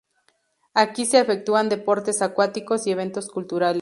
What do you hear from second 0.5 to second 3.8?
Aquí se efectúan deportes acuáticos y eventos culturales.